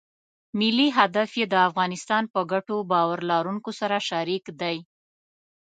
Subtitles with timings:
[0.59, 4.77] ملي هدف یې د افغانستان په ګټو باور لرونکو سره شریک دی.